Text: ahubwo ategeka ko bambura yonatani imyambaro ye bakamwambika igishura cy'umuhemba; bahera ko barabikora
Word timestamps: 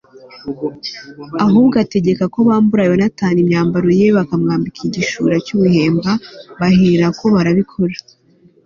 ahubwo 1.45 1.75
ategeka 1.85 2.23
ko 2.33 2.39
bambura 2.47 2.87
yonatani 2.89 3.37
imyambaro 3.43 3.87
ye 3.99 4.07
bakamwambika 4.17 4.79
igishura 4.87 5.35
cy'umuhemba; 5.45 6.11
bahera 6.59 7.05
ko 7.19 7.25
barabikora 7.35 7.95